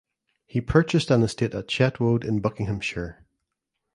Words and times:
He 0.47 0.61
purchased 0.61 1.11
an 1.11 1.21
estate 1.21 1.53
at 1.53 1.67
Chetwode 1.67 2.23
in 2.23 2.39
Buckinghamshire. 2.39 3.23